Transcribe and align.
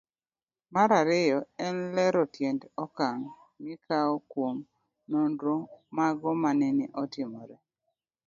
Mar 0.73 0.89
ariyo 1.01 1.39
en 1.65 1.75
lero 1.97 2.21
tiend 2.35 2.61
okang' 2.83 3.25
mikawo 3.63 4.13
kuom 4.31 4.57
nonro 5.11 5.55
mogo 5.95 6.31
manene 6.43 6.85
otimore. 7.01 7.55